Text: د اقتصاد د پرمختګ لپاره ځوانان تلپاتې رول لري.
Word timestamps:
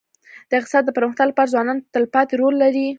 د 0.49 0.51
اقتصاد 0.59 0.83
د 0.85 0.89
پرمختګ 0.97 1.25
لپاره 1.29 1.51
ځوانان 1.53 1.77
تلپاتې 1.93 2.33
رول 2.41 2.55
لري. 2.63 2.87